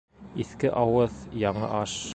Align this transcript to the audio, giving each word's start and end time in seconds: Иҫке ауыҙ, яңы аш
Иҫке 0.43 0.71
ауыҙ, 0.85 1.21
яңы 1.47 1.73
аш 1.85 1.99